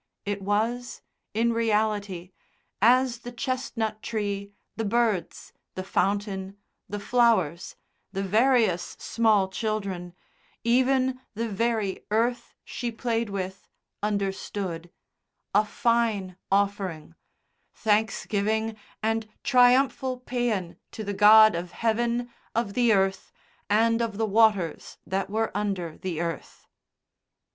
[0.25, 1.03] It was,
[1.35, 2.31] in reality,
[2.81, 6.57] as the chestnut tree, the birds, the fountain,
[6.89, 7.75] the flowers,
[8.11, 10.15] the various small children,
[10.63, 13.67] even the very earth she played with,
[14.01, 14.89] understood,
[15.53, 17.13] a fine offering
[17.75, 23.31] thanksgiving and triumphal pæan to the God of Heaven, of the earth,
[23.69, 26.65] and of the waters that were under the earth.